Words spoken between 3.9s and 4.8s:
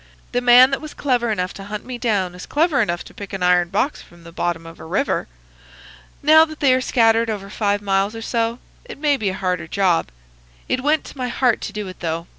from the bottom of